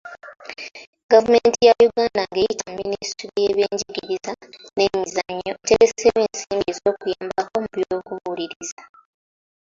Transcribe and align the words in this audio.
Gavumenti 1.11 1.59
ya 1.67 1.73
Uganda 1.87 2.21
ng'eyita 2.29 2.65
mu 2.73 2.73
Minisitule 2.81 3.37
y'ebyenjigiriza 3.43 4.31
n'emizannyo 4.75 5.49
etereseewo 5.55 6.19
ensimbi 6.27 6.69
oz'okuyambako 6.73 7.55
mu 7.63 7.69
by'okubuuliriza. 7.75 8.81